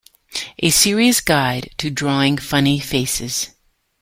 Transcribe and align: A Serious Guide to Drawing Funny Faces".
A 0.57 0.71
Serious 0.71 1.21
Guide 1.21 1.75
to 1.77 1.91
Drawing 1.91 2.39
Funny 2.39 2.79
Faces". 2.79 3.49